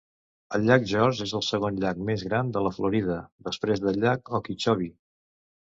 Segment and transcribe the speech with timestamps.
[0.57, 3.19] El llac George és el segon llac més gran de la Florida,
[3.51, 4.99] després del llac Okeechobee.